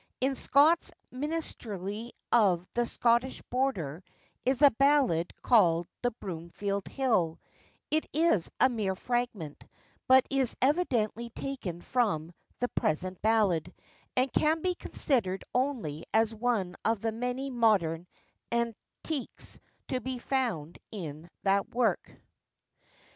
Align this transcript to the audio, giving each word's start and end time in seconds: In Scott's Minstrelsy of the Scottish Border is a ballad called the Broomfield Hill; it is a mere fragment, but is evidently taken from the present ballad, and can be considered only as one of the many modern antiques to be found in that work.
In 0.19 0.35
Scott's 0.35 0.91
Minstrelsy 1.11 2.11
of 2.31 2.65
the 2.73 2.87
Scottish 2.87 3.39
Border 3.51 4.03
is 4.47 4.63
a 4.63 4.71
ballad 4.71 5.31
called 5.43 5.87
the 6.01 6.09
Broomfield 6.09 6.87
Hill; 6.87 7.39
it 7.91 8.07
is 8.11 8.49
a 8.59 8.67
mere 8.67 8.95
fragment, 8.95 9.63
but 10.07 10.25
is 10.31 10.57
evidently 10.59 11.29
taken 11.29 11.81
from 11.81 12.33
the 12.57 12.69
present 12.69 13.21
ballad, 13.21 13.71
and 14.17 14.33
can 14.33 14.63
be 14.63 14.73
considered 14.73 15.43
only 15.53 16.05
as 16.15 16.33
one 16.33 16.75
of 16.83 17.01
the 17.01 17.11
many 17.11 17.51
modern 17.51 18.07
antiques 18.51 19.59
to 19.89 20.01
be 20.01 20.17
found 20.17 20.79
in 20.91 21.29
that 21.43 21.69
work. 21.75 22.11